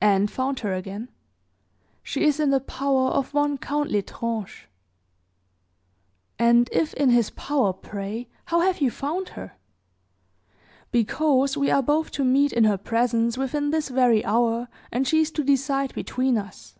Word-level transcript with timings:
"And 0.00 0.30
found 0.30 0.60
her 0.60 0.72
again. 0.72 1.08
She 2.04 2.22
is 2.22 2.38
in 2.38 2.50
the 2.50 2.60
power 2.60 3.10
of 3.10 3.34
one 3.34 3.58
Count 3.58 3.90
L'Estrange." 3.90 4.68
"And 6.38 6.68
if 6.70 6.94
in 6.94 7.10
his 7.10 7.30
power, 7.30 7.72
pray, 7.72 8.28
how 8.44 8.60
have 8.60 8.80
you 8.80 8.92
found 8.92 9.30
her?" 9.30 9.56
"Because 10.92 11.56
we 11.56 11.68
are 11.68 11.82
both 11.82 12.12
to 12.12 12.22
meet 12.22 12.52
in 12.52 12.62
her 12.62 12.78
presence 12.78 13.36
within 13.36 13.70
this 13.72 13.88
very 13.88 14.24
hour, 14.24 14.68
and 14.92 15.04
she 15.04 15.20
is 15.22 15.32
to 15.32 15.42
decide 15.42 15.92
between 15.96 16.38
us." 16.38 16.76